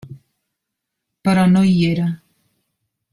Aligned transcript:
Però 1.29 1.43
no 1.51 1.63
hi 1.73 1.77
era. 1.91 2.07